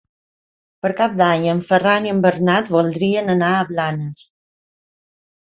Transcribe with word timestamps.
Per 0.85 0.89
Cap 1.01 1.11
d'Any 1.19 1.45
en 1.51 1.61
Ferran 1.67 2.07
i 2.09 2.13
en 2.15 2.23
Bernat 2.23 2.73
voldrien 2.77 3.31
anar 3.35 3.53
a 3.59 3.61
Blanes. 3.75 4.27